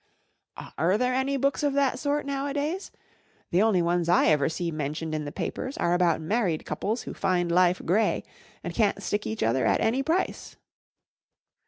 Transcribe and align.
"Are 0.79 0.97
there 0.97 1.13
any 1.13 1.37
books 1.37 1.61
of 1.61 1.73
that 1.73 1.99
sort 1.99 2.25
now¬ 2.25 2.51
adays? 2.51 2.89
The 3.51 3.61
only 3.61 3.83
ones 3.83 4.09
I 4.09 4.25
ever 4.29 4.49
see 4.49 4.71
mentioned 4.71 5.13
in 5.13 5.25
the 5.25 5.31
papers 5.31 5.77
are 5.77 5.93
about 5.93 6.19
married 6.21 6.65
couples 6.65 7.03
who 7.03 7.13
find 7.13 7.51
life 7.51 7.79
grey, 7.85 8.23
and 8.63 8.73
can't 8.73 9.03
stick 9.03 9.27
each 9.27 9.43
other 9.43 9.63
at 9.63 9.79
any 9.79 10.01
price." 10.01 10.55